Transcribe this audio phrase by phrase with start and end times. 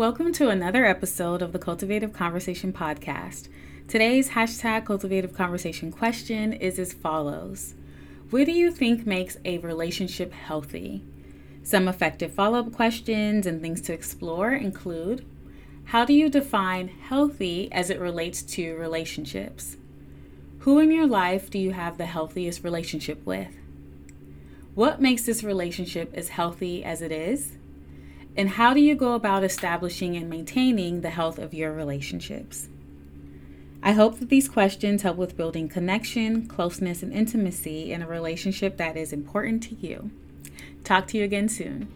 [0.00, 3.48] Welcome to another episode of the Cultivative Conversation podcast.
[3.86, 7.74] Today's hashtag Cultivative Conversation question is as follows
[8.30, 11.04] What do you think makes a relationship healthy?
[11.62, 15.26] Some effective follow up questions and things to explore include
[15.84, 19.76] How do you define healthy as it relates to relationships?
[20.60, 23.54] Who in your life do you have the healthiest relationship with?
[24.74, 27.58] What makes this relationship as healthy as it is?
[28.36, 32.68] And how do you go about establishing and maintaining the health of your relationships?
[33.82, 38.76] I hope that these questions help with building connection, closeness, and intimacy in a relationship
[38.76, 40.10] that is important to you.
[40.84, 41.88] Talk to you again soon.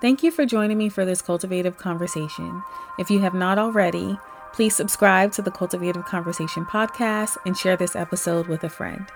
[0.00, 2.62] Thank you for joining me for this cultivative conversation.
[2.98, 4.16] If you have not already,
[4.52, 9.10] please subscribe to the Cultivative Conversation podcast and share this episode with a friend.